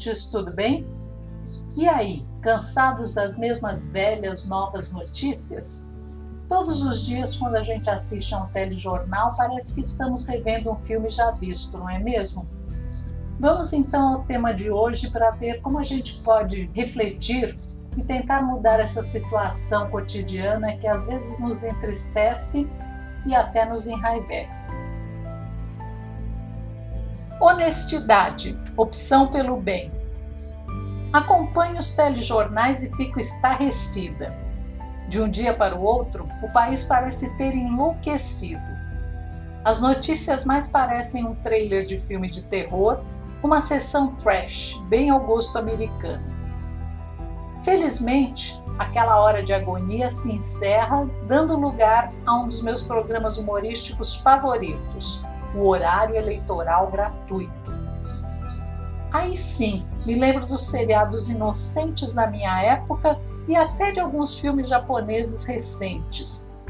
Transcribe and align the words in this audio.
Ouvintes, 0.00 0.26
tudo 0.30 0.50
bem? 0.50 0.86
E 1.76 1.86
aí, 1.86 2.26
cansados 2.40 3.12
das 3.12 3.38
mesmas 3.38 3.92
velhas 3.92 4.48
novas 4.48 4.92
notícias? 4.92 5.96
Todos 6.48 6.82
os 6.82 7.04
dias, 7.06 7.36
quando 7.36 7.56
a 7.56 7.62
gente 7.62 7.88
assiste 7.88 8.34
a 8.34 8.38
um 8.38 8.46
telejornal, 8.48 9.36
parece 9.36 9.74
que 9.74 9.82
estamos 9.82 10.26
revendo 10.26 10.72
um 10.72 10.76
filme 10.76 11.08
já 11.08 11.30
visto, 11.32 11.78
não 11.78 11.88
é 11.88 11.98
mesmo? 11.98 12.48
Vamos 13.38 13.72
então 13.72 14.14
ao 14.14 14.24
tema 14.24 14.52
de 14.52 14.70
hoje 14.70 15.10
para 15.10 15.30
ver 15.32 15.60
como 15.60 15.78
a 15.78 15.82
gente 15.82 16.22
pode 16.22 16.70
refletir 16.74 17.56
e 17.96 18.02
tentar 18.02 18.42
mudar 18.42 18.80
essa 18.80 19.02
situação 19.02 19.90
cotidiana 19.90 20.76
que 20.76 20.86
às 20.86 21.08
vezes 21.08 21.40
nos 21.40 21.62
entristece 21.62 22.68
e 23.26 23.34
até 23.34 23.64
nos 23.66 23.86
enraivece. 23.86 24.72
Honestidade, 27.42 28.54
opção 28.76 29.28
pelo 29.28 29.56
bem. 29.56 29.90
Acompanho 31.10 31.78
os 31.78 31.88
telejornais 31.94 32.82
e 32.82 32.94
fico 32.94 33.18
estarrecida. 33.18 34.34
De 35.08 35.22
um 35.22 35.28
dia 35.28 35.54
para 35.54 35.74
o 35.74 35.82
outro, 35.82 36.28
o 36.42 36.52
país 36.52 36.84
parece 36.84 37.34
ter 37.38 37.54
enlouquecido. 37.54 38.62
As 39.64 39.80
notícias 39.80 40.44
mais 40.44 40.68
parecem 40.68 41.26
um 41.26 41.34
trailer 41.36 41.86
de 41.86 41.98
filme 41.98 42.28
de 42.28 42.42
terror, 42.42 43.02
uma 43.42 43.62
sessão 43.62 44.14
trash, 44.16 44.78
bem 44.90 45.08
ao 45.08 45.20
gosto 45.20 45.58
americano. 45.58 46.22
Felizmente, 47.62 48.62
aquela 48.78 49.18
hora 49.18 49.42
de 49.42 49.54
agonia 49.54 50.10
se 50.10 50.30
encerra, 50.30 51.08
dando 51.26 51.58
lugar 51.58 52.12
a 52.26 52.36
um 52.36 52.46
dos 52.46 52.62
meus 52.62 52.82
programas 52.82 53.38
humorísticos 53.38 54.16
favoritos, 54.16 55.24
o 55.54 55.66
horário 55.66 56.16
eleitoral 56.16 56.90
gratuito. 56.90 57.70
Aí 59.12 59.36
sim, 59.36 59.84
me 60.06 60.14
lembro 60.14 60.46
dos 60.46 60.66
seriados 60.66 61.28
inocentes 61.28 62.14
da 62.14 62.26
minha 62.26 62.62
época 62.62 63.18
e 63.48 63.56
até 63.56 63.90
de 63.90 63.98
alguns 64.00 64.38
filmes 64.38 64.68
japoneses 64.68 65.44
recentes. 65.44 66.60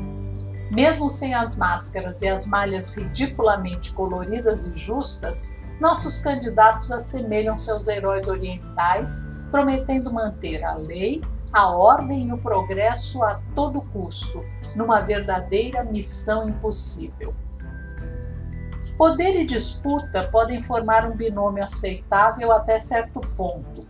Mesmo 0.71 1.09
sem 1.09 1.35
as 1.35 1.59
máscaras 1.59 2.23
e 2.23 2.29
as 2.29 2.47
malhas 2.47 2.97
ridiculamente 2.97 3.93
coloridas 3.93 4.67
e 4.67 4.79
justas, 4.79 5.57
nossos 5.81 6.21
candidatos 6.21 6.93
assemelham 6.93 7.57
seus 7.57 7.89
heróis 7.89 8.29
orientais, 8.29 9.37
prometendo 9.51 10.13
manter 10.13 10.65
a 10.65 10.75
lei, 10.75 11.23
a 11.53 11.69
ordem 11.69 12.29
e 12.29 12.33
o 12.33 12.39
progresso 12.39 13.23
a 13.25 13.41
todo 13.55 13.83
custo, 13.93 14.45
numa 14.77 15.01
verdadeira 15.01 15.83
missão 15.83 16.49
impossível. 16.49 17.35
Poder 19.01 19.41
e 19.41 19.47
disputa 19.47 20.29
podem 20.31 20.61
formar 20.61 21.07
um 21.11 21.17
binômio 21.17 21.65
aceitável 21.65 22.53
até 22.53 22.77
certo 22.77 23.19
ponto. 23.35 23.89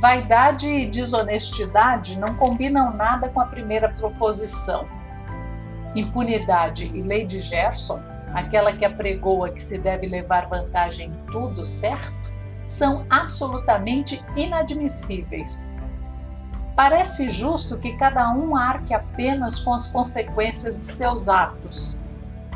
Vaidade 0.00 0.68
e 0.68 0.86
desonestidade 0.86 2.16
não 2.16 2.36
combinam 2.36 2.94
nada 2.94 3.28
com 3.28 3.40
a 3.40 3.46
primeira 3.46 3.88
proposição. 3.88 4.86
Impunidade 5.96 6.92
e 6.94 7.00
lei 7.00 7.26
de 7.26 7.40
Gerson, 7.40 8.04
aquela 8.32 8.72
que 8.72 8.84
apregoa 8.84 9.50
que 9.50 9.60
se 9.60 9.78
deve 9.78 10.06
levar 10.06 10.48
vantagem 10.48 11.08
em 11.08 11.32
tudo, 11.32 11.64
certo? 11.64 12.30
São 12.64 13.04
absolutamente 13.10 14.24
inadmissíveis. 14.36 15.80
Parece 16.76 17.28
justo 17.28 17.76
que 17.78 17.96
cada 17.96 18.32
um 18.32 18.54
arque 18.54 18.94
apenas 18.94 19.58
com 19.58 19.74
as 19.74 19.88
consequências 19.88 20.76
de 20.76 20.86
seus 20.86 21.28
atos 21.28 21.99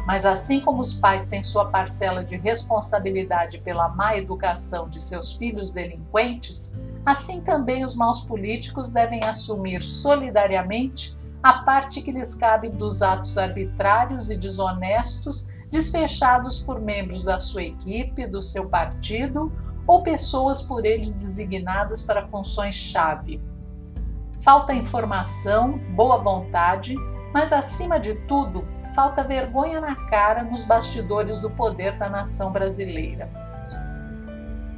mas 0.06 0.26
assim 0.26 0.60
como 0.60 0.80
os 0.80 0.92
pais 0.92 1.28
têm 1.28 1.42
sua 1.42 1.66
parcela 1.66 2.22
de 2.22 2.36
responsabilidade 2.36 3.58
pela 3.58 3.88
má 3.88 4.16
educação 4.16 4.88
de 4.88 5.00
seus 5.00 5.32
filhos 5.32 5.72
delinquentes, 5.72 6.86
assim 7.04 7.42
também 7.42 7.84
os 7.84 7.96
maus 7.96 8.20
políticos 8.20 8.92
devem 8.92 9.24
assumir 9.24 9.82
solidariamente 9.82 11.18
a 11.42 11.62
parte 11.62 12.00
que 12.00 12.12
lhes 12.12 12.34
cabe 12.34 12.68
dos 12.68 13.02
atos 13.02 13.36
arbitrários 13.36 14.30
e 14.30 14.36
desonestos 14.36 15.52
desfechados 15.70 16.58
por 16.58 16.80
membros 16.80 17.24
da 17.24 17.38
sua 17.38 17.64
equipe, 17.64 18.26
do 18.26 18.40
seu 18.40 18.68
partido 18.70 19.52
ou 19.86 20.02
pessoas 20.02 20.62
por 20.62 20.86
eles 20.86 21.12
designadas 21.12 22.02
para 22.02 22.28
funções-chave. 22.28 23.42
Falta 24.40 24.74
informação, 24.74 25.78
boa 25.94 26.18
vontade, 26.18 26.94
mas 27.32 27.52
acima 27.52 27.98
de 27.98 28.14
tudo, 28.26 28.66
falta 28.94 29.24
vergonha 29.24 29.80
na 29.80 29.96
cara 30.08 30.44
nos 30.44 30.64
bastidores 30.64 31.40
do 31.40 31.50
poder 31.50 31.98
da 31.98 32.08
nação 32.08 32.52
brasileira. 32.52 33.28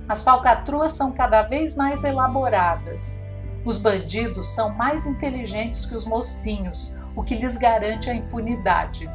As 0.09 0.25
falcatruas 0.25 0.93
são 0.93 1.13
cada 1.13 1.43
vez 1.43 1.77
mais 1.77 2.03
elaboradas. 2.03 3.31
Os 3.65 3.79
bandidos 3.79 4.49
são 4.49 4.75
mais 4.75 5.07
inteligentes 5.07 5.85
que 5.85 5.95
os 5.95 6.07
mocinhos, 6.07 6.97
o 7.15 7.23
que 7.23 7.35
lhes 7.35 7.59
garante 7.59 8.09
a 8.09 8.15
impunidade. 8.15 9.11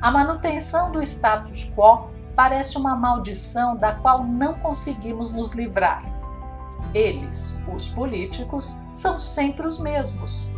A 0.00 0.10
manutenção 0.10 0.90
do 0.90 1.02
status 1.02 1.72
quo 1.76 2.10
parece 2.34 2.78
uma 2.78 2.96
maldição 2.96 3.76
da 3.76 3.92
qual 3.92 4.24
não 4.24 4.54
conseguimos 4.54 5.32
nos 5.32 5.52
livrar. 5.52 6.02
Eles, 6.94 7.62
os 7.72 7.88
políticos, 7.88 8.88
são 8.92 9.16
sempre 9.18 9.66
os 9.66 9.78
mesmos 9.78 10.52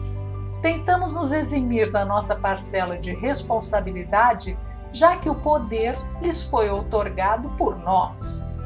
tentamos 0.65 1.15
nos 1.15 1.31
eximir 1.31 1.93
da 1.93 2.07
nossa 2.07 2.37
parcela 2.37 2.97
de 2.97 3.13
responsabilidade, 3.15 4.59
já 4.91 5.15
que 5.15 5.29
o 5.29 5.35
poder 5.35 5.95
lhes 6.23 6.45
foi 6.45 6.71
outorgado 6.71 7.51
por 7.51 7.77
nós. 7.77 8.57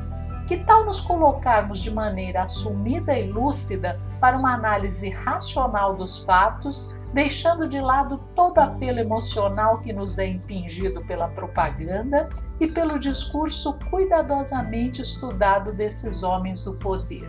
Que 0.46 0.58
tal 0.58 0.84
nos 0.84 1.00
colocarmos 1.00 1.80
de 1.80 1.90
maneira 1.90 2.44
assumida 2.44 3.18
e 3.18 3.26
lúcida 3.26 4.00
para 4.20 4.38
uma 4.38 4.54
análise 4.54 5.10
racional 5.10 5.96
dos 5.96 6.22
fatos, 6.24 6.96
deixando 7.12 7.68
de 7.68 7.80
lado 7.80 8.18
todo 8.32 8.60
apelo 8.60 9.00
emocional 9.00 9.80
que 9.80 9.92
nos 9.92 10.20
é 10.20 10.26
impingido 10.28 11.04
pela 11.04 11.26
propaganda 11.26 12.28
e 12.60 12.68
pelo 12.68 12.96
discurso 12.96 13.76
cuidadosamente 13.90 15.02
estudado 15.02 15.72
desses 15.72 16.22
homens 16.22 16.62
do 16.62 16.74
poder? 16.74 17.28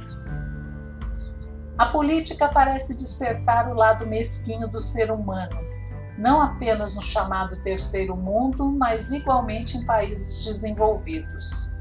A 1.80 1.86
política 1.86 2.50
parece 2.50 2.94
despertar 2.94 3.72
o 3.72 3.74
lado 3.74 4.06
mesquinho 4.06 4.68
do 4.68 4.82
ser 4.82 5.10
humano, 5.10 5.58
não 6.18 6.42
apenas 6.42 6.94
no 6.94 7.02
chamado 7.02 7.56
terceiro 7.64 8.18
mundo, 8.18 8.70
mas 8.70 9.14
igualmente 9.14 9.78
em 9.78 9.86
países 9.86 10.44
desenvolvidos. 10.44 11.72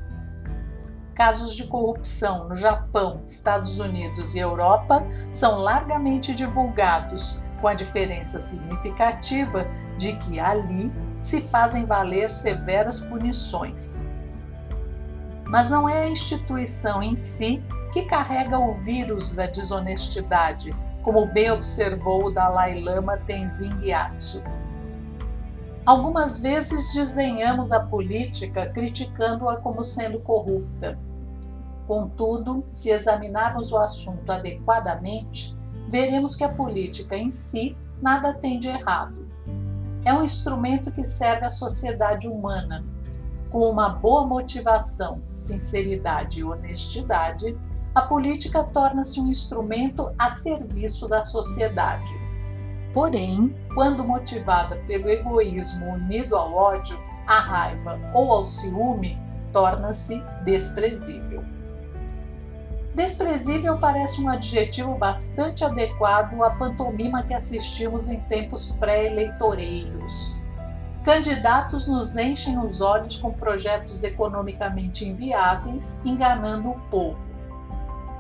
Casos 1.17 1.57
de 1.57 1.67
corrupção 1.67 2.49
no 2.49 2.55
Japão, 2.55 3.25
Estados 3.27 3.81
Unidos 3.81 4.37
e 4.37 4.39
Europa 4.39 5.05
são 5.33 5.59
largamente 5.59 6.33
divulgados, 6.33 7.51
com 7.61 7.67
a 7.67 7.75
diferença 7.75 8.41
significativa 8.41 9.65
de 9.97 10.13
que 10.19 10.39
ali 10.39 10.93
se 11.21 11.41
fazem 11.41 11.87
valer 11.87 12.31
severas 12.31 13.01
punições. 13.01 14.15
Mas 15.45 15.69
não 15.69 15.89
é 15.89 16.05
a 16.05 16.09
instituição 16.09 17.03
em 17.03 17.17
si 17.17 17.61
que 17.93 18.03
carrega 18.03 18.59
o 18.59 18.73
vírus 18.73 19.35
da 19.35 19.47
desonestidade, 19.47 20.75
como 21.03 21.27
bem 21.27 21.51
observou 21.51 22.27
o 22.27 22.31
Dalai 22.31 22.81
Lama 22.81 23.17
Tenzin 23.17 23.77
Gyatso. 23.79 24.43
Algumas 25.87 26.41
vezes 26.41 26.93
desdenhamos 26.93 27.73
a 27.73 27.81
política 27.81 28.71
criticando-a 28.71 29.57
como 29.57 29.83
sendo 29.83 30.21
corrupta. 30.21 30.99
Contudo, 31.87 32.67
se 32.71 32.91
examinarmos 32.91 33.73
o 33.73 33.79
assunto 33.79 34.31
adequadamente, 34.31 35.57
veremos 35.89 36.35
que 36.35 36.45
a 36.45 36.51
política 36.51 37.17
em 37.17 37.31
si 37.31 37.75
nada 38.03 38.35
tem 38.35 38.61
de 38.61 38.69
errado. 38.69 39.27
É 40.05 40.13
um 40.13 40.23
instrumento 40.23 40.93
que 40.93 41.05
serve 41.05 41.47
à 41.47 41.49
sociedade 41.49 42.29
humana. 42.29 42.85
Com 43.51 43.61
uma 43.71 43.89
boa 43.89 44.27
motivação, 44.27 45.23
sinceridade 45.33 46.41
e 46.41 46.45
honestidade, 46.45 47.57
a 47.95 48.03
política 48.03 48.63
torna-se 48.65 49.21
um 49.21 49.29
instrumento 49.29 50.13
a 50.19 50.31
serviço 50.31 51.09
da 51.09 51.23
sociedade. 51.23 52.13
Porém, 52.93 53.55
quando 53.75 54.05
motivada 54.05 54.77
pelo 54.87 55.09
egoísmo 55.09 55.93
unido 55.93 56.37
ao 56.37 56.53
ódio, 56.55 56.99
à 57.27 57.39
raiva 57.39 57.99
ou 58.15 58.33
ao 58.33 58.45
ciúme, 58.45 59.19
torna-se 59.53 60.23
desprezível. 60.45 61.45
Desprezível 62.95 63.79
parece 63.79 64.21
um 64.21 64.29
adjetivo 64.29 64.95
bastante 64.95 65.65
adequado 65.65 66.43
à 66.43 66.51
pantomima 66.51 67.23
que 67.23 67.35
assistimos 67.35 68.09
em 68.09 68.21
tempos 68.23 68.73
pré-eleitoreiros. 68.81 70.43
Candidatos 71.05 71.87
nos 71.87 72.17
enchem 72.17 72.59
os 72.59 72.81
olhos 72.81 73.17
com 73.17 73.33
projetos 73.33 74.03
economicamente 74.03 75.07
inviáveis, 75.07 76.03
enganando 76.05 76.71
o 76.71 76.81
povo. 76.91 77.38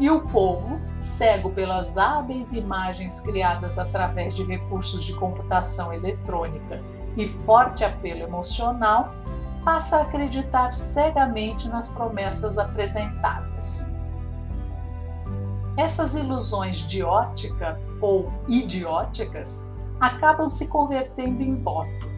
E 0.01 0.09
o 0.11 0.21
povo, 0.21 0.81
cego 1.01 1.51
pelas 1.51 1.99
hábeis 1.99 2.53
imagens 2.53 3.21
criadas 3.21 3.79
através 3.79 4.35
de 4.35 4.45
recursos 4.45 5.05
de 5.05 5.13
computação 5.15 5.93
eletrônica 5.93 6.81
e 7.17 7.27
forte 7.27 7.85
apelo 7.85 8.23
emocional, 8.23 9.13
passa 9.65 9.97
a 9.97 10.03
acreditar 10.03 10.73
cegamente 10.73 11.69
nas 11.69 11.89
promessas 11.89 12.59
apresentadas. 12.59 13.95
Essas 15.77 16.15
ilusões 16.15 16.77
de 16.77 17.03
ótica 17.03 17.81
ou 18.01 18.33
idióticas 18.49 19.77
acabam 20.01 20.49
se 20.49 20.69
convertendo 20.69 21.43
em 21.43 21.57
voto. 21.57 22.09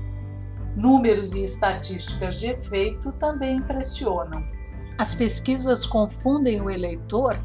Números 0.77 1.33
e 1.33 1.45
estatísticas 1.45 2.37
de 2.37 2.49
efeito 2.49 3.11
também 3.13 3.57
impressionam. 3.57 4.43
As 4.99 5.15
pesquisas 5.15 5.87
confundem 5.87 6.61
o 6.61 6.71
eleitor, 6.71 7.37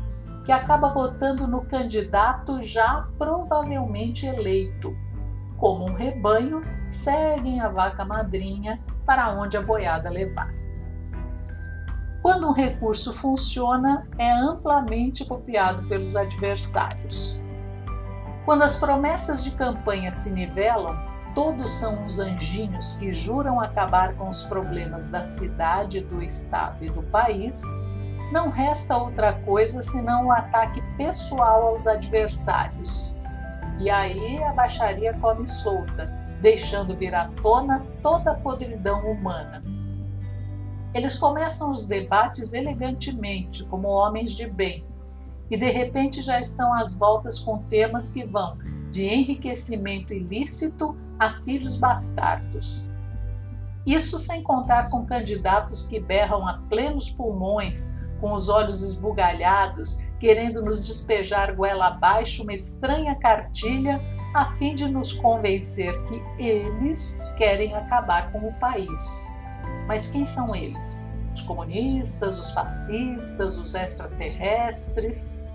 que 0.45 0.51
acaba 0.51 0.89
votando 0.89 1.47
no 1.47 1.65
candidato 1.65 2.61
já 2.61 3.07
provavelmente 3.17 4.27
eleito. 4.27 4.95
Como 5.57 5.89
um 5.89 5.93
rebanho, 5.93 6.61
seguem 6.87 7.59
a 7.59 7.67
vaca 7.67 8.05
madrinha 8.05 8.79
para 9.03 9.31
onde 9.31 9.57
a 9.57 9.61
boiada 9.61 10.09
levar. 10.09 10.53
Quando 12.21 12.47
um 12.47 12.51
recurso 12.51 13.11
funciona, 13.11 14.07
é 14.19 14.31
amplamente 14.31 15.25
copiado 15.25 15.87
pelos 15.87 16.15
adversários. 16.15 17.39
Quando 18.45 18.61
as 18.61 18.77
promessas 18.77 19.43
de 19.43 19.51
campanha 19.51 20.11
se 20.11 20.31
nivelam, 20.31 20.95
todos 21.33 21.71
são 21.71 22.03
uns 22.03 22.19
anjinhos 22.19 22.93
que 22.93 23.11
juram 23.11 23.59
acabar 23.59 24.15
com 24.15 24.29
os 24.29 24.43
problemas 24.43 25.09
da 25.09 25.23
cidade, 25.23 26.01
do 26.01 26.21
estado 26.21 26.83
e 26.83 26.89
do 26.89 27.01
país, 27.03 27.63
não 28.31 28.49
resta 28.49 28.97
outra 28.97 29.33
coisa 29.41 29.81
senão 29.81 30.27
o 30.27 30.31
ataque 30.31 30.81
pessoal 30.97 31.67
aos 31.67 31.87
adversários. 31.87 33.21
E 33.79 33.89
aí 33.89 34.41
a 34.43 34.53
baixaria 34.53 35.13
come 35.19 35.45
solta, 35.45 36.05
deixando 36.41 36.95
vir 36.95 37.13
à 37.13 37.27
tona 37.41 37.85
toda 38.01 38.31
a 38.31 38.35
podridão 38.35 39.01
humana. 39.11 39.63
Eles 40.93 41.17
começam 41.17 41.71
os 41.71 41.85
debates 41.85 42.53
elegantemente, 42.53 43.65
como 43.65 43.89
homens 43.89 44.31
de 44.31 44.47
bem, 44.47 44.85
e 45.51 45.57
de 45.57 45.69
repente 45.69 46.21
já 46.21 46.39
estão 46.39 46.73
às 46.73 46.97
voltas 46.97 47.37
com 47.37 47.57
temas 47.63 48.13
que 48.13 48.25
vão 48.25 48.57
de 48.89 49.03
enriquecimento 49.03 50.13
ilícito 50.13 50.97
a 51.19 51.29
filhos 51.29 51.75
bastardos. 51.75 52.89
Isso 53.85 54.17
sem 54.17 54.41
contar 54.41 54.89
com 54.89 55.05
candidatos 55.05 55.85
que 55.85 55.99
berram 55.99 56.47
a 56.47 56.59
plenos 56.69 57.09
pulmões, 57.09 58.04
com 58.25 58.33
os 58.33 58.49
olhos 58.49 58.81
esbugalhados, 58.81 60.09
querendo 60.19 60.65
nos 60.65 60.87
despejar 60.87 61.55
goela 61.55 61.89
abaixo 61.89 62.41
uma 62.41 62.55
estranha 62.55 63.13
cartilha 63.13 64.01
a 64.33 64.43
fim 64.43 64.73
de 64.73 64.89
nos 64.89 65.13
convencer 65.13 65.93
que 66.05 66.23
eles 66.39 67.21
querem 67.37 67.75
acabar 67.75 68.31
com 68.31 68.39
o 68.39 68.53
país. 68.53 69.27
Mas 69.87 70.07
quem 70.07 70.25
são 70.25 70.55
eles? 70.55 71.11
Os 71.35 71.43
comunistas, 71.43 72.39
os 72.39 72.49
fascistas, 72.49 73.59
os 73.59 73.75
extraterrestres? 73.75 75.47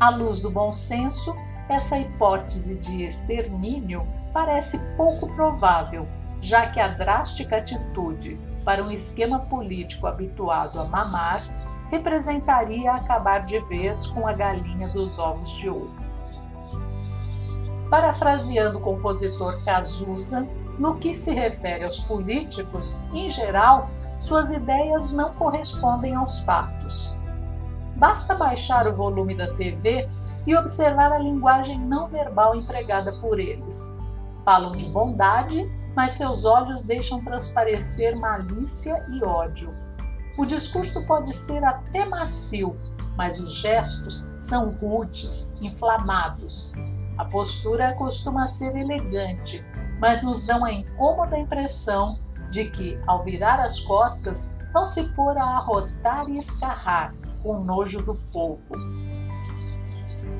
À 0.00 0.08
luz 0.08 0.40
do 0.40 0.50
bom 0.50 0.72
senso, 0.72 1.36
essa 1.68 1.98
hipótese 1.98 2.78
de 2.78 3.04
extermínio 3.04 4.08
parece 4.32 4.78
pouco 4.96 5.28
provável, 5.34 6.08
já 6.40 6.70
que 6.70 6.80
a 6.80 6.88
drástica 6.88 7.58
atitude 7.58 8.40
para 8.66 8.82
um 8.82 8.90
esquema 8.90 9.38
político 9.38 10.08
habituado 10.08 10.80
a 10.80 10.84
mamar 10.86 11.40
representaria 11.88 12.92
acabar 12.92 13.44
de 13.44 13.60
vez 13.60 14.08
com 14.08 14.26
a 14.26 14.32
galinha 14.32 14.88
dos 14.88 15.20
ovos 15.20 15.50
de 15.50 15.70
ouro. 15.70 15.94
Parafraseando 17.88 18.78
o 18.78 18.80
compositor 18.80 19.64
Cazuza, 19.64 20.44
no 20.80 20.98
que 20.98 21.14
se 21.14 21.32
refere 21.32 21.84
aos 21.84 22.00
políticos, 22.00 23.08
em 23.14 23.28
geral, 23.28 23.88
suas 24.18 24.50
ideias 24.50 25.12
não 25.12 25.32
correspondem 25.34 26.16
aos 26.16 26.40
fatos. 26.40 27.20
Basta 27.94 28.34
baixar 28.34 28.88
o 28.88 28.96
volume 28.96 29.36
da 29.36 29.54
TV 29.54 30.08
e 30.44 30.56
observar 30.56 31.12
a 31.12 31.18
linguagem 31.18 31.78
não 31.78 32.08
verbal 32.08 32.56
empregada 32.56 33.12
por 33.20 33.38
eles. 33.38 34.04
Falam 34.44 34.72
de 34.72 34.86
bondade, 34.86 35.70
mas 35.96 36.12
seus 36.12 36.44
olhos 36.44 36.82
deixam 36.82 37.24
transparecer 37.24 38.14
malícia 38.14 39.02
e 39.08 39.24
ódio. 39.24 39.74
O 40.36 40.44
discurso 40.44 41.06
pode 41.06 41.34
ser 41.34 41.64
até 41.64 42.04
macio, 42.04 42.74
mas 43.16 43.40
os 43.40 43.54
gestos 43.54 44.34
são 44.38 44.72
rudes, 44.72 45.58
inflamados. 45.62 46.74
A 47.16 47.24
postura 47.24 47.94
costuma 47.94 48.46
ser 48.46 48.76
elegante, 48.76 49.62
mas 49.98 50.22
nos 50.22 50.44
dão 50.44 50.62
a 50.62 50.70
incômoda 50.70 51.38
impressão 51.38 52.20
de 52.50 52.66
que, 52.66 53.00
ao 53.06 53.24
virar 53.24 53.58
as 53.58 53.80
costas, 53.80 54.58
não 54.74 54.84
se 54.84 55.14
pôr 55.14 55.38
a 55.38 55.44
arrotar 55.44 56.28
e 56.28 56.38
escarrar 56.38 57.14
com 57.42 57.64
nojo 57.64 58.02
do 58.02 58.14
povo. 58.30 58.62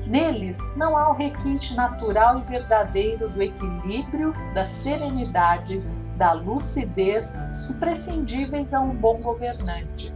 Neles 0.07 0.77
não 0.77 0.95
há 0.95 1.09
o 1.09 1.13
requinte 1.13 1.75
natural 1.75 2.39
e 2.39 2.41
verdadeiro 2.43 3.29
do 3.29 3.41
equilíbrio, 3.41 4.31
da 4.53 4.63
serenidade, 4.63 5.79
da 6.15 6.31
lucidez 6.31 7.41
imprescindíveis 7.69 8.73
a 8.73 8.79
um 8.79 8.95
bom 8.95 9.17
governante. 9.17 10.09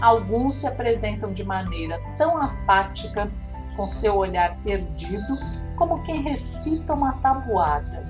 Alguns 0.00 0.54
se 0.54 0.66
apresentam 0.66 1.32
de 1.32 1.44
maneira 1.44 2.00
tão 2.18 2.36
apática, 2.36 3.30
com 3.76 3.86
seu 3.86 4.16
olhar 4.16 4.56
perdido, 4.64 5.38
como 5.76 6.02
quem 6.02 6.20
recita 6.20 6.92
uma 6.92 7.12
tabuada. 7.14 8.04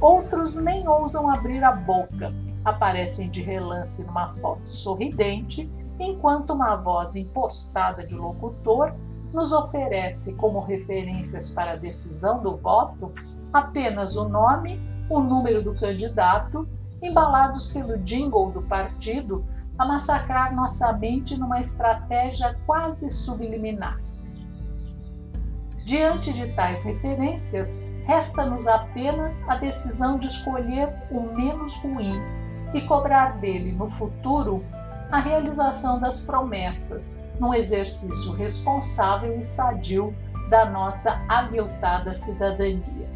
Outros 0.00 0.62
nem 0.62 0.86
ousam 0.86 1.28
abrir 1.28 1.62
a 1.64 1.72
boca, 1.72 2.32
aparecem 2.64 3.28
de 3.28 3.42
relance 3.42 4.06
numa 4.06 4.30
foto 4.30 4.68
sorridente, 4.68 5.70
enquanto 5.98 6.52
uma 6.52 6.76
voz 6.76 7.16
impostada 7.16 8.06
de 8.06 8.14
locutor 8.14 8.94
nos 9.32 9.52
oferece 9.52 10.36
como 10.36 10.60
referências 10.60 11.50
para 11.50 11.72
a 11.72 11.76
decisão 11.76 12.42
do 12.42 12.56
voto 12.56 13.12
apenas 13.52 14.16
o 14.16 14.28
nome, 14.28 14.80
o 15.08 15.20
número 15.20 15.62
do 15.62 15.74
candidato, 15.74 16.68
embalados 17.02 17.72
pelo 17.72 17.98
jingle 17.98 18.50
do 18.50 18.62
partido 18.62 19.44
a 19.78 19.86
massacrar 19.86 20.54
nossa 20.54 20.92
mente 20.92 21.38
numa 21.38 21.58
estratégia 21.58 22.56
quase 22.66 23.10
subliminar. 23.10 23.98
Diante 25.84 26.32
de 26.32 26.46
tais 26.54 26.84
referências, 26.84 27.90
resta-nos 28.06 28.68
apenas 28.68 29.48
a 29.48 29.56
decisão 29.56 30.18
de 30.18 30.28
escolher 30.28 30.94
o 31.10 31.20
menos 31.34 31.76
ruim 31.82 32.20
e 32.72 32.80
cobrar 32.82 33.40
dele 33.40 33.72
no 33.72 33.88
futuro 33.88 34.64
a 35.12 35.18
realização 35.18 36.00
das 36.00 36.20
promessas, 36.20 37.22
num 37.38 37.52
exercício 37.52 38.32
responsável 38.32 39.38
e 39.38 39.42
sadio 39.42 40.14
da 40.48 40.64
nossa 40.64 41.22
aviltada 41.28 42.14
cidadania. 42.14 43.12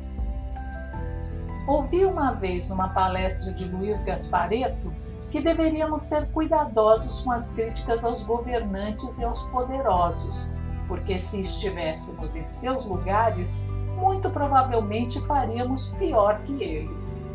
Ouvi 1.66 2.04
uma 2.04 2.32
vez 2.32 2.68
numa 2.68 2.90
palestra 2.90 3.50
de 3.50 3.64
Luiz 3.64 4.04
Gaspareto 4.04 4.94
que 5.30 5.40
deveríamos 5.40 6.02
ser 6.02 6.30
cuidadosos 6.32 7.20
com 7.20 7.32
as 7.32 7.54
críticas 7.54 8.04
aos 8.04 8.22
governantes 8.22 9.18
e 9.18 9.24
aos 9.24 9.44
poderosos, 9.44 10.54
porque 10.86 11.18
se 11.18 11.40
estivéssemos 11.40 12.36
em 12.36 12.44
seus 12.44 12.84
lugares, 12.84 13.70
muito 13.96 14.28
provavelmente 14.28 15.18
faríamos 15.22 15.88
pior 15.98 16.42
que 16.42 16.62
eles. 16.62 17.34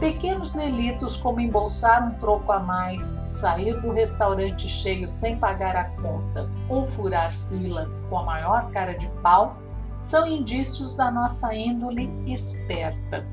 Pequenos 0.00 0.52
delitos 0.52 1.14
como 1.18 1.40
embolsar 1.40 2.08
um 2.08 2.14
troco 2.18 2.50
a 2.50 2.58
mais, 2.58 3.04
sair 3.04 3.78
do 3.82 3.92
restaurante 3.92 4.66
cheio 4.66 5.06
sem 5.06 5.36
pagar 5.36 5.76
a 5.76 5.84
conta 5.84 6.50
ou 6.70 6.86
furar 6.86 7.34
fila 7.34 7.84
com 8.08 8.18
a 8.18 8.24
maior 8.24 8.70
cara 8.70 8.94
de 8.94 9.06
pau 9.22 9.58
são 10.00 10.26
indícios 10.26 10.96
da 10.96 11.10
nossa 11.10 11.54
índole 11.54 12.10
esperta. 12.26 13.26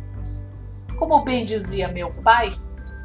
Como 0.99 1.23
bem 1.23 1.45
dizia 1.45 1.87
meu 1.87 2.13
pai, 2.15 2.51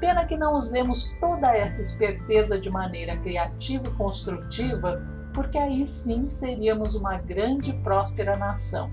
pena 0.00 0.24
que 0.24 0.36
não 0.36 0.54
usemos 0.54 1.16
toda 1.20 1.56
essa 1.56 1.80
esperteza 1.80 2.58
de 2.58 2.68
maneira 2.68 3.16
criativa 3.18 3.86
e 3.86 3.94
construtiva, 3.94 5.00
porque 5.32 5.56
aí 5.56 5.86
sim 5.86 6.26
seríamos 6.26 6.96
uma 6.96 7.16
grande 7.18 7.70
e 7.70 7.74
próspera 7.74 8.36
nação. 8.36 8.90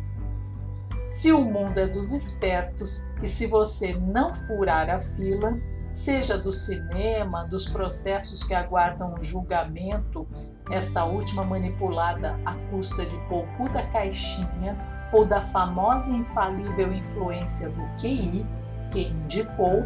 Se 1.09 1.31
o 1.31 1.41
mundo 1.41 1.79
é 1.79 1.87
dos 1.87 2.11
espertos 2.11 3.15
e 3.23 3.27
se 3.27 3.47
você 3.47 3.95
não 3.95 4.31
furar 4.31 4.91
a 4.91 4.99
fila, 4.99 5.57
seja 5.89 6.37
do 6.37 6.51
cinema, 6.51 7.45
dos 7.45 7.67
processos 7.67 8.43
que 8.43 8.53
aguardam 8.53 9.15
o 9.15 9.21
julgamento, 9.21 10.23
esta 10.69 11.03
última 11.05 11.43
manipulada 11.43 12.39
à 12.45 12.53
custa 12.69 13.07
de 13.07 13.17
poupuda 13.27 13.81
caixinha 13.87 14.77
ou 15.11 15.25
da 15.25 15.41
famosa 15.41 16.11
e 16.11 16.17
infalível 16.17 16.93
influência 16.93 17.71
do 17.71 17.81
QI, 17.99 18.45
que 18.91 19.07
indicou, 19.07 19.83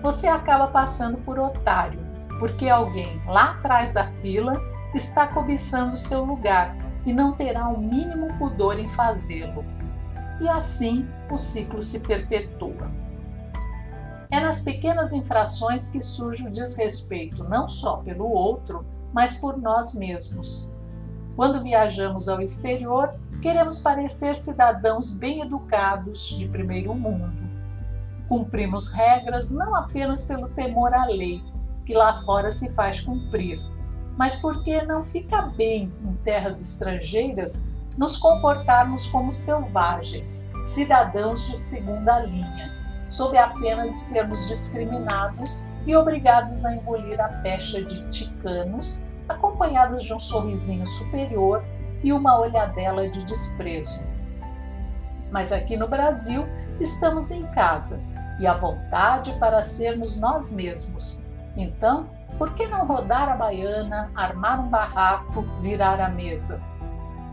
você 0.00 0.26
acaba 0.26 0.68
passando 0.68 1.18
por 1.18 1.38
otário, 1.38 2.00
porque 2.38 2.70
alguém 2.70 3.20
lá 3.26 3.50
atrás 3.50 3.92
da 3.92 4.06
fila 4.06 4.58
está 4.94 5.26
cobiçando 5.26 5.98
seu 5.98 6.24
lugar 6.24 6.74
e 7.04 7.12
não 7.12 7.32
terá 7.32 7.68
o 7.68 7.78
mínimo 7.78 8.28
pudor 8.38 8.78
em 8.78 8.88
fazê-lo. 8.88 9.64
E 10.42 10.48
assim 10.48 11.08
o 11.30 11.36
ciclo 11.36 11.80
se 11.80 12.00
perpetua. 12.00 12.90
É 14.28 14.40
nas 14.40 14.62
pequenas 14.62 15.12
infrações 15.12 15.88
que 15.90 16.00
surge 16.00 16.48
o 16.48 16.50
desrespeito, 16.50 17.44
não 17.44 17.68
só 17.68 17.98
pelo 17.98 18.28
outro, 18.28 18.84
mas 19.12 19.36
por 19.36 19.56
nós 19.56 19.94
mesmos. 19.94 20.68
Quando 21.36 21.62
viajamos 21.62 22.28
ao 22.28 22.40
exterior, 22.40 23.14
queremos 23.40 23.78
parecer 23.78 24.34
cidadãos 24.34 25.16
bem 25.16 25.42
educados 25.42 26.30
de 26.30 26.48
primeiro 26.48 26.92
mundo. 26.92 27.40
Cumprimos 28.28 28.92
regras 28.92 29.52
não 29.52 29.76
apenas 29.76 30.24
pelo 30.24 30.48
temor 30.48 30.92
à 30.92 31.04
lei, 31.04 31.40
que 31.86 31.94
lá 31.94 32.14
fora 32.14 32.50
se 32.50 32.74
faz 32.74 33.00
cumprir, 33.00 33.60
mas 34.18 34.34
porque 34.34 34.82
não 34.82 35.04
fica 35.04 35.42
bem 35.42 35.92
em 36.02 36.14
terras 36.24 36.60
estrangeiras 36.60 37.72
nos 37.96 38.16
comportarmos 38.16 39.06
como 39.06 39.30
selvagens, 39.30 40.52
cidadãos 40.62 41.46
de 41.46 41.56
segunda 41.56 42.20
linha 42.20 42.82
sob 43.12 43.36
a 43.36 43.48
pena 43.48 43.90
de 43.90 43.96
sermos 43.96 44.48
discriminados 44.48 45.70
e 45.86 45.94
obrigados 45.94 46.64
a 46.64 46.74
engolir 46.74 47.20
a 47.20 47.28
pecha 47.28 47.84
de 47.84 48.08
ticanos, 48.08 49.12
acompanhados 49.28 50.04
de 50.04 50.14
um 50.14 50.18
sorrisinho 50.18 50.86
superior 50.86 51.62
e 52.02 52.10
uma 52.10 52.40
olhadela 52.40 53.10
de 53.10 53.22
desprezo. 53.22 54.00
Mas 55.30 55.52
aqui 55.52 55.76
no 55.76 55.88
Brasil 55.88 56.46
estamos 56.80 57.30
em 57.30 57.46
casa 57.48 58.02
e 58.40 58.46
à 58.46 58.54
vontade 58.54 59.32
para 59.38 59.62
sermos 59.62 60.18
nós 60.18 60.50
mesmos. 60.50 61.22
Então, 61.54 62.08
por 62.38 62.54
que 62.54 62.66
não 62.66 62.86
rodar 62.86 63.28
a 63.28 63.36
baiana, 63.36 64.10
armar 64.14 64.58
um 64.58 64.70
barraco, 64.70 65.42
virar 65.60 66.00
a 66.00 66.08
mesa? 66.08 66.64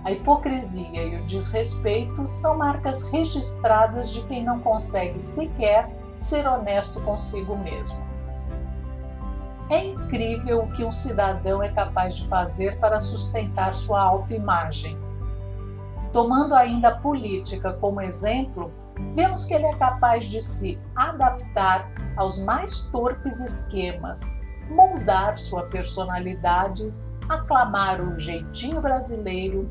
A 0.09 0.11
hipocrisia 0.11 1.03
e 1.03 1.21
o 1.21 1.23
desrespeito 1.23 2.25
são 2.25 2.57
marcas 2.57 3.11
registradas 3.11 4.09
de 4.09 4.23
quem 4.23 4.43
não 4.43 4.59
consegue 4.59 5.21
sequer 5.21 5.87
ser 6.17 6.47
honesto 6.47 6.99
consigo 7.01 7.55
mesmo. 7.59 8.03
É 9.69 9.85
incrível 9.85 10.63
o 10.63 10.71
que 10.71 10.83
um 10.83 10.91
cidadão 10.91 11.61
é 11.61 11.69
capaz 11.69 12.15
de 12.15 12.27
fazer 12.27 12.79
para 12.79 12.97
sustentar 12.97 13.71
sua 13.71 14.01
autoimagem. 14.01 14.97
Tomando 16.11 16.55
ainda 16.55 16.87
a 16.87 16.97
política 16.97 17.73
como 17.73 18.01
exemplo, 18.01 18.73
vemos 19.13 19.45
que 19.45 19.53
ele 19.53 19.67
é 19.67 19.75
capaz 19.75 20.25
de 20.25 20.41
se 20.41 20.81
adaptar 20.95 21.87
aos 22.17 22.43
mais 22.45 22.87
torpes 22.87 23.41
esquemas, 23.41 24.47
moldar 24.71 25.37
sua 25.37 25.67
personalidade, 25.67 26.91
aclamar 27.29 28.01
o 28.01 28.17
jeitinho 28.17 28.81
brasileiro 28.81 29.69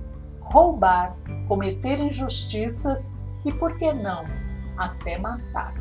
roubar, 0.51 1.17
cometer 1.47 2.01
injustiças 2.01 3.21
e, 3.45 3.53
por 3.53 3.77
que 3.79 3.93
não, 3.93 4.25
até 4.77 5.19
matar. 5.19 5.75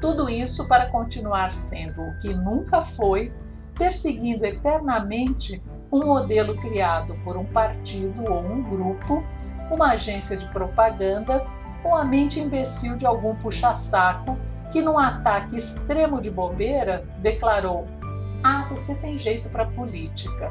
Tudo 0.00 0.28
isso 0.28 0.68
para 0.68 0.90
continuar 0.90 1.52
sendo 1.52 2.02
o 2.02 2.18
que 2.18 2.34
nunca 2.34 2.80
foi, 2.80 3.32
perseguindo 3.78 4.44
eternamente 4.44 5.62
um 5.90 6.04
modelo 6.06 6.56
criado 6.60 7.14
por 7.22 7.36
um 7.38 7.44
partido 7.44 8.30
ou 8.30 8.44
um 8.44 8.62
grupo, 8.62 9.24
uma 9.70 9.92
agência 9.92 10.36
de 10.36 10.46
propaganda 10.48 11.46
ou 11.82 11.94
a 11.94 12.04
mente 12.04 12.40
imbecil 12.40 12.96
de 12.96 13.06
algum 13.06 13.34
puxa-saco 13.36 14.36
que, 14.70 14.82
num 14.82 14.98
ataque 14.98 15.56
extremo 15.56 16.20
de 16.20 16.30
bobeira, 16.30 17.06
declarou: 17.20 17.86
Ah, 18.42 18.66
você 18.68 18.94
tem 18.96 19.16
jeito 19.16 19.48
para 19.48 19.66
política. 19.66 20.50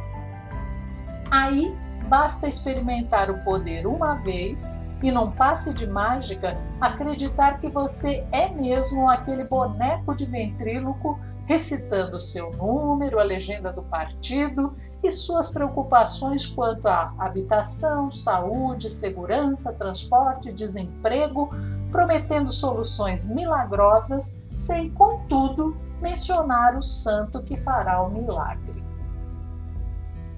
Aí 1.29 1.75
Basta 2.07 2.47
experimentar 2.47 3.31
o 3.31 3.43
poder 3.43 3.87
uma 3.87 4.15
vez 4.15 4.89
e, 5.01 5.11
num 5.11 5.31
passe 5.31 5.73
de 5.73 5.87
mágica, 5.87 6.59
acreditar 6.79 7.59
que 7.59 7.69
você 7.69 8.25
é 8.31 8.49
mesmo 8.49 9.09
aquele 9.09 9.43
boneco 9.43 10.15
de 10.15 10.25
ventríloco 10.25 11.19
recitando 11.45 12.19
seu 12.19 12.51
número, 12.51 13.19
a 13.19 13.23
legenda 13.23 13.71
do 13.71 13.83
partido 13.83 14.75
e 15.03 15.11
suas 15.11 15.49
preocupações 15.49 16.47
quanto 16.47 16.87
à 16.87 17.13
habitação, 17.19 18.09
saúde, 18.09 18.89
segurança, 18.89 19.77
transporte, 19.77 20.53
desemprego, 20.53 21.49
prometendo 21.91 22.51
soluções 22.51 23.29
milagrosas, 23.29 24.45
sem, 24.53 24.89
contudo, 24.89 25.77
mencionar 26.01 26.77
o 26.77 26.81
santo 26.81 27.41
que 27.43 27.57
fará 27.57 28.01
o 28.01 28.11
milagre. 28.11 28.82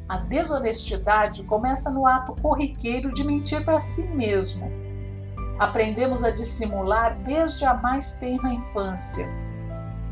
A 0.07 0.17
desonestidade 0.17 1.43
começa 1.43 1.89
no 1.89 2.05
ato 2.05 2.35
corriqueiro 2.39 3.11
de 3.11 3.23
mentir 3.23 3.65
para 3.65 3.79
si 3.79 4.07
mesmo. 4.09 4.69
Aprendemos 5.57 6.23
a 6.23 6.29
dissimular 6.29 7.17
desde 7.23 7.65
a 7.65 7.73
mais 7.73 8.17
tenra 8.19 8.53
infância. 8.53 9.27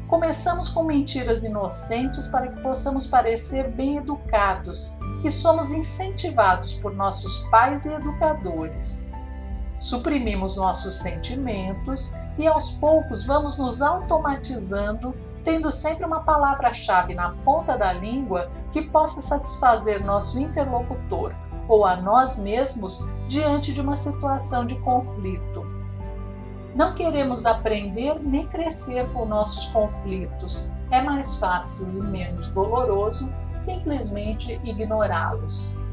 Começamos 0.08 0.68
com 0.70 0.84
mentiras 0.84 1.44
inocentes 1.44 2.28
para 2.28 2.48
que 2.48 2.62
possamos 2.64 3.06
parecer 3.06 3.70
bem 3.70 3.98
educados 3.98 4.98
e 5.24 5.30
somos 5.30 5.72
incentivados 5.72 6.74
por 6.74 6.96
nossos 6.96 7.48
pais 7.50 7.86
e 7.86 7.94
educadores. 7.94 9.14
Suprimimos 9.80 10.58
nossos 10.58 10.96
sentimentos 10.96 12.16
e 12.40 12.48
aos 12.48 12.72
poucos 12.72 13.26
vamos 13.26 13.60
nos 13.60 13.82
automatizando 13.82 15.14
tendo 15.44 15.72
sempre 15.72 16.06
uma 16.06 16.22
palavra-chave 16.22 17.14
na 17.14 17.32
ponta 17.44 17.78
da 17.78 17.92
língua 17.92 18.46
que 18.72 18.82
possa 18.82 19.22
satisfazer 19.22 20.06
nosso 20.06 20.40
interlocutor 20.40 21.34
ou 21.68 21.86
a 21.86 21.96
nós 21.96 22.38
mesmos 22.40 23.12
diante 23.28 23.74
de 23.74 23.82
uma 23.82 23.96
situação 23.96 24.66
de 24.66 24.80
conflito. 24.80 25.66
Não 26.76 26.94
queremos 26.94 27.46
aprender 27.46 28.20
nem 28.20 28.48
crescer 28.48 29.08
com 29.14 29.26
nossos 29.26 29.66
conflitos. 29.68 30.74
É 30.90 31.02
mais 31.02 31.38
fácil 31.38 31.90
e 31.90 32.02
menos 32.02 32.50
doloroso 32.50 33.34
simplesmente 33.52 34.60
ignorá-los. 34.64 35.86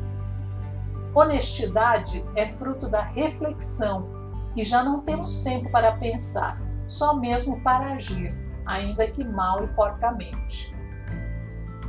Honestidade 1.15 2.25
é 2.35 2.47
fruto 2.47 2.89
da 2.89 3.03
reflexão 3.03 4.09
e 4.57 4.65
já 4.65 4.83
não 4.83 5.01
temos 5.01 5.43
tempo 5.43 5.71
para 5.71 5.97
pensar, 5.97 6.61
só 6.87 7.17
mesmo 7.17 7.61
para 7.63 7.95
agir 7.95 8.50
ainda 8.71 9.07
que 9.09 9.25
mal 9.25 9.65
e 9.65 9.69
porcamente. 9.69 10.75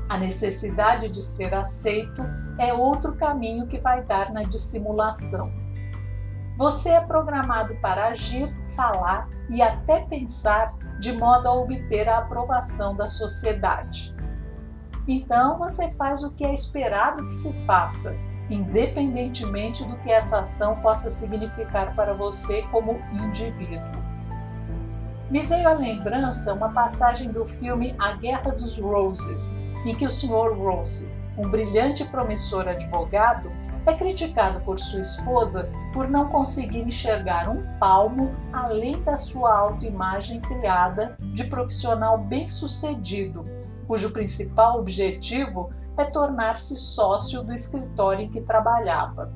A 0.09 0.17
necessidade 0.17 1.09
de 1.09 1.21
ser 1.21 1.53
aceito 1.53 2.23
é 2.57 2.73
outro 2.73 3.15
caminho 3.15 3.67
que 3.67 3.79
vai 3.79 4.03
dar 4.03 4.31
na 4.31 4.43
dissimulação. 4.43 5.53
Você 6.57 6.89
é 6.89 7.01
programado 7.01 7.75
para 7.75 8.07
agir, 8.07 8.49
falar 8.75 9.29
e 9.49 9.61
até 9.61 10.01
pensar 10.01 10.75
de 10.99 11.13
modo 11.13 11.47
a 11.47 11.53
obter 11.53 12.09
a 12.09 12.17
aprovação 12.17 12.95
da 12.95 13.07
sociedade. 13.07 14.15
Então 15.07 15.57
você 15.57 15.89
faz 15.93 16.23
o 16.23 16.35
que 16.35 16.43
é 16.43 16.53
esperado 16.53 17.23
que 17.23 17.31
se 17.31 17.65
faça, 17.65 18.19
independentemente 18.49 19.85
do 19.85 19.95
que 19.97 20.11
essa 20.11 20.41
ação 20.41 20.81
possa 20.81 21.09
significar 21.09 21.95
para 21.95 22.13
você 22.13 22.63
como 22.63 22.99
indivíduo. 23.13 24.00
Me 25.31 25.43
veio 25.43 25.69
à 25.69 25.71
lembrança 25.71 26.53
uma 26.53 26.73
passagem 26.73 27.31
do 27.31 27.45
filme 27.45 27.95
A 27.97 28.11
Guerra 28.11 28.51
dos 28.51 28.77
Roses, 28.77 29.65
em 29.85 29.95
que 29.95 30.05
o 30.05 30.11
Sr. 30.11 30.53
Rose, 30.57 31.15
um 31.37 31.49
brilhante 31.49 32.03
e 32.03 32.05
promissor 32.07 32.67
advogado, 32.67 33.49
é 33.85 33.93
criticado 33.93 34.59
por 34.59 34.77
sua 34.77 34.99
esposa 34.99 35.71
por 35.93 36.09
não 36.09 36.27
conseguir 36.27 36.81
enxergar 36.81 37.47
um 37.47 37.63
palmo 37.79 38.35
além 38.51 39.01
da 39.03 39.15
sua 39.15 39.57
autoimagem 39.57 40.41
criada 40.41 41.15
de 41.33 41.45
profissional 41.45 42.17
bem-sucedido, 42.17 43.41
cujo 43.87 44.11
principal 44.11 44.79
objetivo 44.79 45.73
é 45.97 46.03
tornar-se 46.03 46.75
sócio 46.75 47.41
do 47.41 47.53
escritório 47.53 48.25
em 48.25 48.29
que 48.29 48.41
trabalhava. 48.41 49.31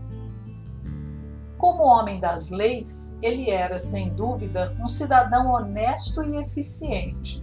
Como 1.58 1.84
homem 1.84 2.20
das 2.20 2.52
leis, 2.52 3.18
ele 3.22 3.50
era, 3.50 3.80
sem 3.80 4.10
dúvida, 4.10 4.76
um 4.80 4.88
cidadão 4.88 5.52
honesto 5.52 6.24
e 6.24 6.38
eficiente. 6.38 7.42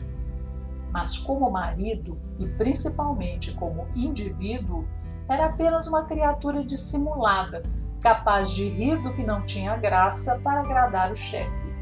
Mas, 0.91 1.17
como 1.17 1.51
marido 1.51 2.17
e 2.39 2.47
principalmente 2.47 3.55
como 3.55 3.89
indivíduo, 3.97 4.87
era 5.29 5.47
apenas 5.47 5.87
uma 5.87 6.05
criatura 6.05 6.63
dissimulada, 6.63 7.63
capaz 8.01 8.51
de 8.51 8.69
rir 8.69 9.01
do 9.01 9.15
que 9.15 9.25
não 9.25 9.47
tinha 9.47 9.77
graça 9.77 10.41
para 10.45 10.61
agradar 10.61 11.11
o 11.11 11.17
chefe. 11.17 11.73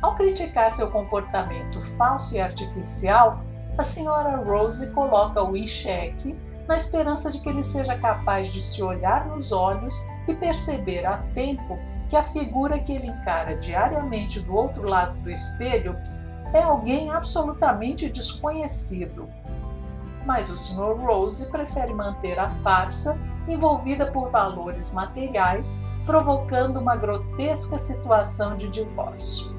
Ao 0.00 0.14
criticar 0.14 0.70
seu 0.70 0.90
comportamento 0.90 1.80
falso 1.80 2.36
e 2.36 2.40
artificial, 2.40 3.42
a 3.76 3.82
senhora 3.82 4.36
Rose 4.36 4.92
coloca-o 4.92 5.56
em 5.56 5.66
xeque 5.66 6.38
na 6.68 6.76
esperança 6.76 7.32
de 7.32 7.40
que 7.40 7.48
ele 7.48 7.62
seja 7.62 7.98
capaz 7.98 8.52
de 8.52 8.60
se 8.60 8.82
olhar 8.82 9.26
nos 9.26 9.50
olhos 9.50 10.06
e 10.28 10.34
perceber 10.34 11.06
a 11.06 11.16
tempo 11.32 11.74
que 12.10 12.14
a 12.14 12.22
figura 12.22 12.78
que 12.78 12.92
ele 12.92 13.06
encara 13.06 13.56
diariamente 13.56 14.38
do 14.40 14.54
outro 14.54 14.86
lado 14.86 15.18
do 15.22 15.30
espelho 15.30 15.92
é 16.52 16.62
alguém 16.62 17.08
absolutamente 17.10 18.10
desconhecido. 18.10 19.24
Mas 20.26 20.50
o 20.50 20.58
Sr. 20.58 20.94
Rose 21.00 21.50
prefere 21.50 21.94
manter 21.94 22.38
a 22.38 22.50
farsa 22.50 23.18
envolvida 23.48 24.12
por 24.12 24.30
valores 24.30 24.92
materiais, 24.92 25.90
provocando 26.04 26.78
uma 26.78 26.96
grotesca 26.96 27.78
situação 27.78 28.56
de 28.56 28.68
divórcio. 28.68 29.57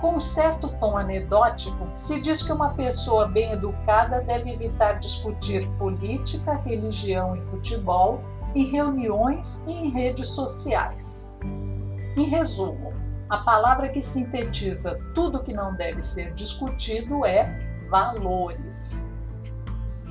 Com 0.00 0.16
um 0.16 0.20
certo 0.20 0.68
tom 0.78 0.96
anedótico, 0.98 1.86
se 1.94 2.20
diz 2.20 2.42
que 2.42 2.52
uma 2.52 2.70
pessoa 2.74 3.26
bem 3.28 3.52
educada 3.52 4.20
deve 4.20 4.50
evitar 4.50 4.98
discutir 4.98 5.68
política, 5.78 6.54
religião 6.64 7.36
e 7.36 7.40
futebol 7.40 8.20
em 8.54 8.64
reuniões 8.64 9.64
e 9.66 9.72
em 9.72 9.90
redes 9.90 10.28
sociais. 10.30 11.36
Em 12.16 12.24
resumo, 12.24 12.92
a 13.28 13.38
palavra 13.38 13.88
que 13.88 14.02
sintetiza 14.02 14.98
tudo 15.14 15.42
que 15.42 15.52
não 15.52 15.74
deve 15.74 16.02
ser 16.02 16.32
discutido 16.34 17.24
é 17.24 17.58
valores. 17.88 19.16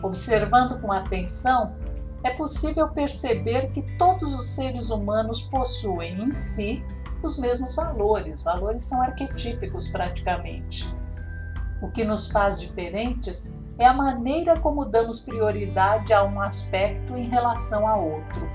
Observando 0.02 0.82
com 0.82 0.92
atenção, 0.92 1.76
é 2.24 2.32
possível 2.32 2.90
perceber 2.90 3.72
que 3.72 3.82
todos 3.98 4.34
os 4.34 4.48
seres 4.48 4.90
humanos 4.90 5.42
possuem 5.42 6.22
em 6.22 6.34
si 6.34 6.84
os 7.24 7.40
mesmos 7.40 7.76
valores. 7.76 8.44
Valores 8.44 8.84
são 8.84 9.02
arquetípicos 9.02 9.88
praticamente. 9.88 10.94
O 11.82 11.90
que 11.90 12.04
nos 12.04 12.32
faz 12.32 12.60
diferentes 12.60 13.64
é 13.78 13.86
a 13.86 13.94
maneira 13.94 14.60
como 14.60 14.86
damos 14.86 15.20
prioridade 15.20 16.14
a 16.14 16.24
um 16.24 16.40
aspecto 16.40 17.18
em 17.18 17.28
relação 17.30 17.88
a 17.88 17.96
outro. 17.96 18.48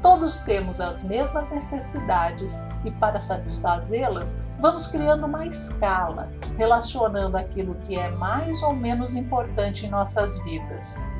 Todos 0.00 0.44
temos 0.44 0.80
as 0.80 1.04
mesmas 1.04 1.50
necessidades 1.50 2.68
e, 2.84 2.90
para 2.92 3.18
satisfazê-las, 3.18 4.46
vamos 4.60 4.86
criando 4.86 5.26
uma 5.26 5.44
escala, 5.46 6.30
relacionando 6.56 7.36
aquilo 7.36 7.74
que 7.74 7.98
é 7.98 8.08
mais 8.10 8.62
ou 8.62 8.72
menos 8.72 9.16
importante 9.16 9.86
em 9.86 9.90
nossas 9.90 10.42
vidas. 10.44 11.17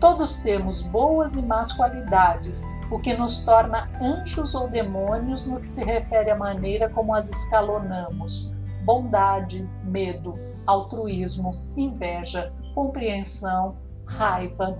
Todos 0.00 0.38
temos 0.38 0.80
boas 0.80 1.36
e 1.36 1.42
más 1.42 1.72
qualidades, 1.72 2.64
o 2.90 2.98
que 2.98 3.14
nos 3.14 3.44
torna 3.44 3.90
anjos 4.00 4.54
ou 4.54 4.66
demônios 4.66 5.46
no 5.46 5.60
que 5.60 5.68
se 5.68 5.84
refere 5.84 6.30
à 6.30 6.36
maneira 6.36 6.88
como 6.88 7.14
as 7.14 7.28
escalonamos. 7.28 8.56
Bondade, 8.82 9.60
medo, 9.84 10.32
altruísmo, 10.66 11.52
inveja, 11.76 12.50
compreensão, 12.74 13.76
raiva. 14.06 14.78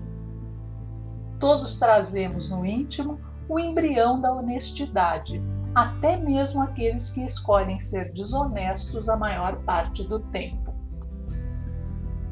Todos 1.38 1.78
trazemos 1.78 2.50
no 2.50 2.64
íntimo 2.64 3.20
o 3.46 3.58
embrião 3.58 4.18
da 4.18 4.32
honestidade, 4.32 5.42
até 5.74 6.16
mesmo 6.16 6.62
aqueles 6.62 7.10
que 7.10 7.22
escolhem 7.22 7.78
ser 7.78 8.10
desonestos 8.14 9.06
a 9.10 9.18
maior 9.18 9.56
parte 9.64 10.02
do 10.02 10.18
tempo. 10.18 10.59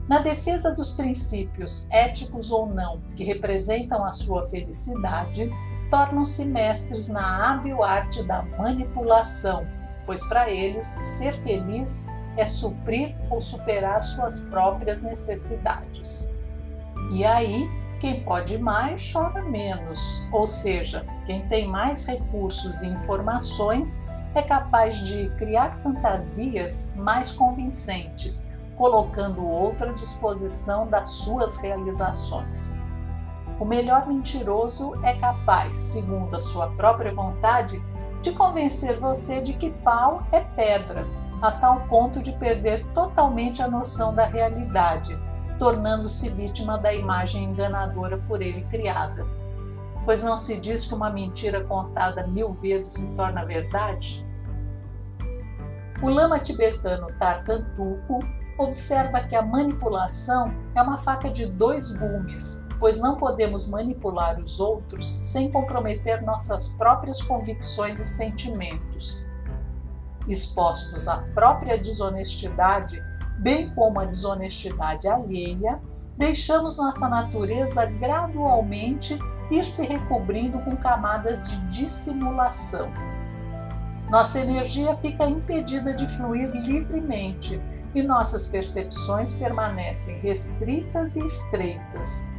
Na 0.09 0.21
defesa 0.21 0.75
dos 0.75 0.93
princípios, 0.93 1.91
éticos 1.91 2.51
ou 2.51 2.67
não, 2.67 2.99
que 3.15 3.23
representam 3.23 4.03
a 4.03 4.11
sua 4.11 4.49
felicidade, 4.49 5.51
tornam-se 5.91 6.47
mestres 6.47 7.09
na 7.09 7.51
hábil 7.51 7.83
arte 7.83 8.23
da 8.23 8.41
manipulação, 8.41 9.69
pois 10.07 10.27
para 10.27 10.49
eles 10.49 10.87
ser 10.87 11.35
feliz 11.43 12.09
é 12.39 12.47
suprir 12.47 13.15
ou 13.29 13.39
superar 13.39 14.03
suas 14.03 14.49
próprias 14.49 15.03
necessidades. 15.03 16.39
E 17.13 17.23
aí, 17.27 17.69
quem 18.01 18.25
pode 18.25 18.57
mais 18.57 19.13
chora 19.13 19.43
menos, 19.43 20.27
ou 20.33 20.47
seja, 20.47 21.05
quem 21.27 21.47
tem 21.49 21.69
mais 21.69 22.07
recursos 22.07 22.81
e 22.81 22.87
informações 22.87 24.09
é 24.35 24.41
capaz 24.41 24.97
de 25.01 25.29
criar 25.37 25.73
fantasias 25.73 26.97
mais 26.97 27.31
convincentes 27.33 28.57
colocando 28.79 29.41
o 29.41 29.51
outro 29.51 29.91
à 29.91 29.93
disposição 29.93 30.87
das 30.87 31.09
suas 31.09 31.57
realizações. 31.57 32.87
O 33.59 33.65
melhor 33.65 34.07
mentiroso 34.07 34.95
é 35.05 35.19
capaz, 35.19 35.77
segundo 35.77 36.37
a 36.37 36.41
sua 36.41 36.69
própria 36.71 37.13
vontade, 37.13 37.83
de 38.23 38.31
convencer 38.31 39.01
você 39.01 39.43
de 39.43 39.53
que 39.53 39.71
pau 39.71 40.23
é 40.31 40.41
pedra, 40.41 41.05
a 41.43 41.51
tal 41.51 41.81
ponto 41.89 42.23
de 42.23 42.33
perder 42.33 42.85
totalmente 42.95 43.61
a 43.61 43.69
noção 43.69 44.15
da 44.15 44.25
realidade, 44.25 45.19
tornando-se 45.59 46.31
vítima 46.31 46.79
da 46.79 46.95
imagem 46.95 47.45
enganadora 47.45 48.17
por 48.29 48.41
ele 48.41 48.63
criada. 48.71 49.27
Pois 50.05 50.23
não 50.23 50.37
se 50.37 50.61
diz 50.61 50.87
que 50.87 50.95
uma 50.95 51.11
mentira 51.11 51.65
contada 51.65 52.27
mil 52.29 52.53
vezes 52.53 52.93
se 52.93 53.17
torna 53.17 53.45
verdade? 53.45 54.25
O 56.01 56.09
lama 56.09 56.39
tibetano 56.39 57.09
Tartantuco 57.19 58.21
observa 58.59 59.21
que 59.21 59.37
a 59.37 59.43
manipulação 59.43 60.53
é 60.75 60.83
uma 60.83 60.97
faca 60.97 61.31
de 61.31 61.47
dois 61.47 61.97
gumes, 61.97 62.67
pois 62.79 63.01
não 63.01 63.17
podemos 63.17 63.69
manipular 63.69 64.39
os 64.41 64.59
outros 64.59 65.07
sem 65.07 65.51
comprometer 65.51 66.23
nossas 66.23 66.71
próprias 66.71 67.23
convicções 67.23 68.01
e 68.01 68.05
sentimentos. 68.05 69.27
Expostos 70.27 71.09
à 71.09 71.19
própria 71.35 71.79
desonestidade, 71.79 73.03
bem 73.39 73.73
como 73.75 74.01
à 74.01 74.05
desonestidade 74.05 75.09
alheia, 75.09 75.81
deixamos 76.17 76.77
nossa 76.77 77.09
natureza 77.09 77.87
gradualmente 77.87 79.19
ir 79.51 79.65
se 79.65 79.87
recobrindo 79.87 80.59
com 80.59 80.77
camadas 80.77 81.49
de 81.49 81.57
dissimulação. 81.69 82.93
Nossa 84.11 84.41
energia 84.41 84.95
fica 84.95 85.27
impedida 85.27 85.93
de 85.95 86.07
fluir 86.07 86.51
livremente 86.51 87.61
e 87.95 88.03
nossas 88.03 88.49
percepções 88.49 89.35
permanecem 89.35 90.21
restritas 90.21 91.17
e 91.17 91.25
estreitas. 91.25 92.37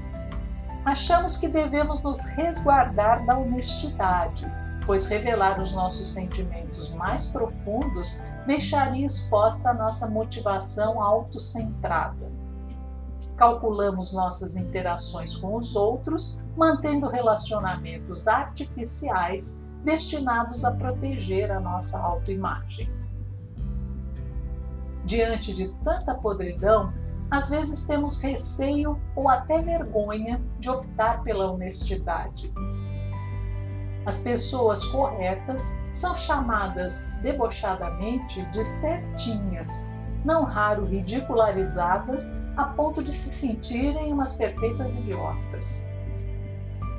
Achamos 0.86 1.38
que 1.38 1.48
devemos 1.48 2.04
nos 2.04 2.30
resguardar 2.30 3.26
da 3.26 3.38
honestidade, 3.38 4.46
pois 4.86 5.08
revelar 5.08 5.60
os 5.60 5.76
nossos 5.76 6.08
sentimentos 6.08 6.94
mais 6.96 7.28
profundos 7.28 8.24
deixaria 8.48 9.06
exposta 9.06 9.70
a 9.70 9.74
nossa 9.74 10.10
motivação 10.10 11.02
autocentrada. 11.02 12.30
Calculamos 13.38 14.14
nossas 14.14 14.58
interações 14.58 15.36
com 15.36 15.56
os 15.56 15.76
outros, 15.76 16.46
mantendo 16.58 17.08
relacionamentos 17.08 18.28
artificiais 18.28 19.66
destinados 19.84 20.66
a 20.66 20.76
proteger 20.76 21.52
a 21.52 21.60
nossa 21.60 22.00
autoimagem. 22.00 22.99
Diante 25.10 25.56
de 25.56 25.70
tanta 25.84 26.14
podridão, 26.14 26.94
às 27.32 27.50
vezes 27.50 27.88
temos 27.88 28.22
receio 28.22 29.02
ou 29.16 29.28
até 29.28 29.60
vergonha 29.60 30.40
de 30.60 30.70
optar 30.70 31.24
pela 31.24 31.52
honestidade. 31.52 32.54
As 34.06 34.20
pessoas 34.20 34.86
corretas 34.86 35.90
são 35.92 36.14
chamadas 36.14 37.18
debochadamente 37.24 38.46
de 38.52 38.64
certinhas, 38.64 40.00
não 40.24 40.44
raro 40.44 40.86
ridicularizadas 40.86 42.40
a 42.56 42.66
ponto 42.66 43.02
de 43.04 43.12
se 43.12 43.32
sentirem 43.32 44.14
umas 44.14 44.36
perfeitas 44.36 44.94
idiotas. 44.94 45.98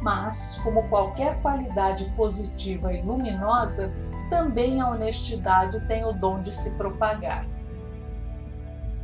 Mas, 0.03 0.61
como 0.64 0.88
qualquer 0.88 1.40
qualidade 1.42 2.12
positiva 2.16 2.92
e 2.92 3.03
luminosa, 3.03 3.94
também 4.29 4.81
a 4.81 4.90
honestidade 4.90 5.79
tem 5.87 6.05
o 6.05 6.12
dom 6.12 6.42
de 6.42 6.53
se 6.53 6.77
propagar. 6.77 7.46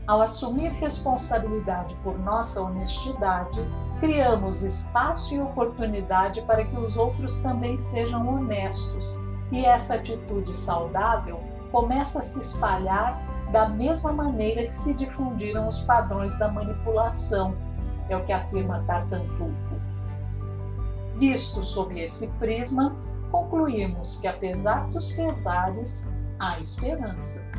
Ao 0.07 0.23
assumir 0.23 0.71
responsabilidade 0.75 1.97
por 1.97 2.17
nossa 2.17 2.63
honestidade, 2.63 3.61
criamos 3.99 4.63
espaço 4.63 5.35
e 5.35 5.41
oportunidade 5.41 6.43
para 6.43 6.65
que 6.65 6.79
os 6.79 6.97
outros 6.97 7.39
também 7.39 7.77
sejam 7.77 8.27
honestos, 8.29 9.25
e 9.51 9.65
essa 9.65 9.97
atitude 9.97 10.55
saudável 10.55 11.41
começa 11.73 12.21
a 12.21 12.23
se 12.23 12.39
espalhar 12.39 13.21
da 13.51 13.69
mesma 13.69 14.13
maneira 14.13 14.65
que 14.65 14.75
se 14.75 14.95
difundiram 14.95 15.67
os 15.67 15.81
padrões 15.81 16.39
da 16.39 16.53
manipulação, 16.53 17.57
é 18.09 18.17
o 18.17 18.25
que 18.25 18.33
afirma 18.33 18.85
Tartantuco. 18.87 19.77
Visto 21.17 21.63
sob 21.63 21.99
esse 21.99 22.29
prisma, 22.35 22.95
concluímos 23.33 24.21
que, 24.21 24.29
apesar 24.29 24.87
dos 24.89 25.13
pesares, 25.13 26.21
há 26.39 26.61
esperança. 26.61 27.56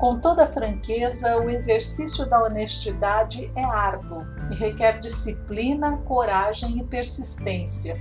Com 0.00 0.18
toda 0.18 0.46
franqueza, 0.46 1.36
o 1.42 1.50
exercício 1.50 2.26
da 2.26 2.42
honestidade 2.42 3.52
é 3.54 3.62
árduo 3.62 4.24
e 4.50 4.54
requer 4.54 4.98
disciplina, 4.98 5.98
coragem 5.98 6.78
e 6.78 6.84
persistência. 6.84 7.98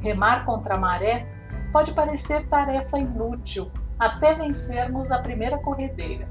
Remar 0.00 0.46
contra 0.46 0.74
a 0.74 0.78
maré 0.78 1.26
pode 1.70 1.92
parecer 1.92 2.48
tarefa 2.48 2.98
inútil 2.98 3.70
até 3.98 4.32
vencermos 4.32 5.12
a 5.12 5.18
primeira 5.18 5.58
corredeira. 5.58 6.26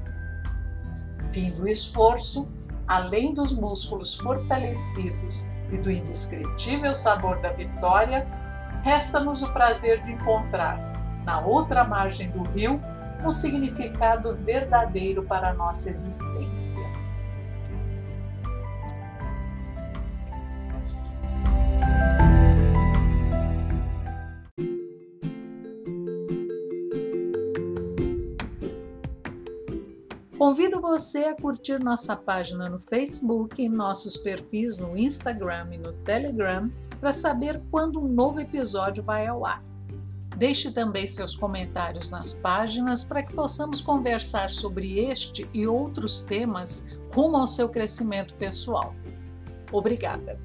Fim 1.30 1.52
do 1.52 1.68
esforço, 1.68 2.50
além 2.88 3.32
dos 3.32 3.52
músculos 3.52 4.16
fortalecidos 4.16 5.56
e 5.70 5.78
do 5.78 5.92
indescritível 5.92 6.92
sabor 6.92 7.40
da 7.40 7.52
vitória, 7.52 8.26
resta-nos 8.82 9.44
o 9.44 9.52
prazer 9.52 10.02
de 10.02 10.10
encontrar, 10.10 10.76
na 11.24 11.38
outra 11.38 11.84
margem 11.84 12.28
do 12.32 12.42
rio, 12.50 12.80
um 13.24 13.30
significado 13.30 14.36
verdadeiro 14.36 15.22
para 15.22 15.50
a 15.50 15.54
nossa 15.54 15.90
existência. 15.90 16.82
Convido 30.36 30.80
você 30.80 31.26
a 31.26 31.36
curtir 31.36 31.78
nossa 31.78 32.16
página 32.16 32.68
no 32.68 32.80
Facebook 32.80 33.62
e 33.62 33.68
nossos 33.68 34.16
perfis 34.16 34.76
no 34.76 34.96
Instagram 34.96 35.68
e 35.72 35.78
no 35.78 35.92
Telegram 35.92 36.64
para 36.98 37.12
saber 37.12 37.62
quando 37.70 38.00
um 38.00 38.08
novo 38.08 38.40
episódio 38.40 39.04
vai 39.04 39.26
ao 39.28 39.46
ar. 39.46 39.71
Deixe 40.42 40.72
também 40.72 41.06
seus 41.06 41.36
comentários 41.36 42.10
nas 42.10 42.34
páginas 42.34 43.04
para 43.04 43.22
que 43.22 43.32
possamos 43.32 43.80
conversar 43.80 44.50
sobre 44.50 44.98
este 44.98 45.48
e 45.54 45.68
outros 45.68 46.22
temas 46.22 46.98
rumo 47.12 47.36
ao 47.36 47.46
seu 47.46 47.68
crescimento 47.68 48.34
pessoal. 48.34 48.92
Obrigada! 49.70 50.40